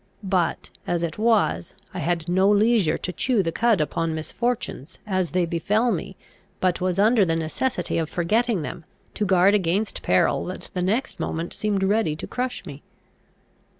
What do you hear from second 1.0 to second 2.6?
it was, I had no